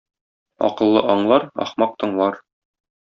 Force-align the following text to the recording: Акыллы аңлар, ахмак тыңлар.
Акыллы 0.69 1.03
аңлар, 1.15 1.47
ахмак 1.67 1.95
тыңлар. 2.01 2.41